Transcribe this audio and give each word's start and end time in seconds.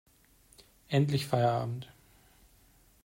Endlich 0.87 1.27
Feierabend! 1.27 1.93